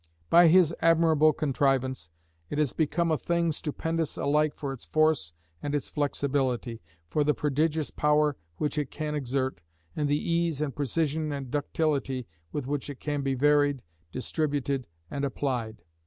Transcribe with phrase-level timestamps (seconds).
[0.31, 2.09] By his admirable contrivance,
[2.49, 5.31] it has become a thing stupendous alike for its force
[5.61, 9.61] and its flexibility, for the prodigious power which it can exert,
[9.95, 15.23] and the ease, and precision, and ductility, with which it can be varied, distributed, and
[15.23, 15.83] applied.